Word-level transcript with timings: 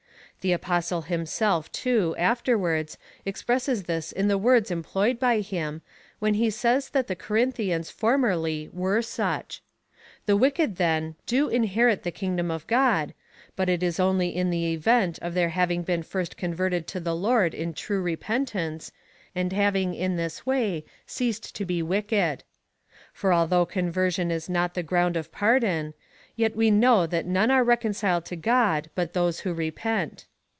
The 0.41 0.53
Apostle 0.53 1.03
himself, 1.03 1.71
too, 1.71 2.15
afterwards 2.17 2.97
expresses 3.27 3.83
this 3.83 4.11
in 4.11 4.27
the 4.27 4.39
words 4.39 4.71
employed 4.71 5.19
by 5.19 5.39
him, 5.41 5.83
when 6.17 6.33
he 6.33 6.49
says 6.49 6.89
that 6.89 7.05
the 7.05 7.15
Corinthians 7.15 7.91
formerly 7.91 8.67
were 8.73 9.03
such. 9.03 9.61
The 10.25 10.35
wicked, 10.35 10.77
then, 10.77 11.13
do 11.27 11.47
inherit 11.47 12.01
the 12.01 12.09
kingdom 12.09 12.49
of 12.49 12.65
God, 12.65 13.13
but 13.55 13.69
it 13.69 13.83
is 13.83 13.99
only 13.99 14.35
in 14.35 14.49
the 14.49 14.73
event 14.73 15.19
of 15.21 15.35
their 15.35 15.49
having 15.49 15.83
been 15.83 16.01
first 16.01 16.37
converted 16.37 16.87
to 16.87 16.99
the 16.99 17.15
Lord 17.15 17.53
in 17.53 17.71
true 17.71 18.01
repentance, 18.01 18.91
and 19.35 19.53
having 19.53 19.93
in 19.93 20.15
this 20.15 20.43
way 20.43 20.83
ceased 21.05 21.53
to 21.55 21.65
be 21.65 21.83
wicked. 21.83 22.43
For 23.13 23.31
although 23.31 23.67
conversion 23.67 24.31
is 24.31 24.49
not 24.49 24.73
the 24.73 24.81
ground 24.81 25.15
of 25.15 25.31
pardon, 25.31 25.93
yet 26.35 26.55
we 26.55 26.71
know 26.71 27.05
that 27.05 27.27
none 27.27 27.51
are 27.51 27.63
reconciled 27.63 28.25
to 28.25 28.35
God 28.35 28.89
but 28.95 29.13
those 29.13 29.41
who 29.41 29.53
repent. 29.53 30.25